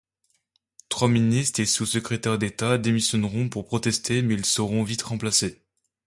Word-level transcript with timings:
Trois 0.89 1.07
ministres 1.09 1.59
et 1.59 1.63
un 1.63 1.65
sous-secrétaire 1.67 2.39
d'État 2.39 2.79
démissionneront 2.79 3.49
pour 3.49 3.65
protester, 3.67 4.23
mais 4.23 4.33
ils 4.33 4.47
seront 4.47 4.81
vite 4.81 5.03
remplacés. 5.03 5.61